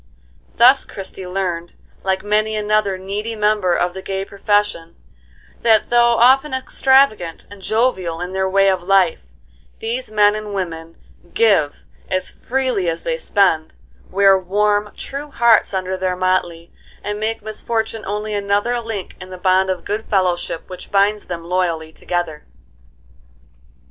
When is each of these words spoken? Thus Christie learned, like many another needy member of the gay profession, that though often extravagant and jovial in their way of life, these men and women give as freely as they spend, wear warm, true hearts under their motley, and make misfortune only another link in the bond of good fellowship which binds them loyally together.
Thus 0.55 0.83
Christie 0.83 1.27
learned, 1.27 1.75
like 2.01 2.23
many 2.23 2.55
another 2.55 2.97
needy 2.97 3.35
member 3.35 3.75
of 3.75 3.93
the 3.93 4.01
gay 4.01 4.25
profession, 4.25 4.95
that 5.61 5.91
though 5.91 6.15
often 6.17 6.55
extravagant 6.55 7.45
and 7.51 7.61
jovial 7.61 8.19
in 8.19 8.33
their 8.33 8.49
way 8.49 8.67
of 8.67 8.81
life, 8.81 9.19
these 9.77 10.09
men 10.09 10.33
and 10.33 10.55
women 10.55 10.97
give 11.35 11.85
as 12.09 12.31
freely 12.31 12.89
as 12.89 13.03
they 13.03 13.19
spend, 13.19 13.73
wear 14.09 14.35
warm, 14.35 14.91
true 14.97 15.29
hearts 15.29 15.71
under 15.71 15.95
their 15.95 16.15
motley, 16.15 16.73
and 17.03 17.19
make 17.19 17.43
misfortune 17.43 18.03
only 18.03 18.33
another 18.33 18.81
link 18.81 19.15
in 19.21 19.29
the 19.29 19.37
bond 19.37 19.69
of 19.69 19.85
good 19.85 20.05
fellowship 20.07 20.67
which 20.67 20.89
binds 20.91 21.25
them 21.25 21.43
loyally 21.43 21.93
together. 21.93 22.43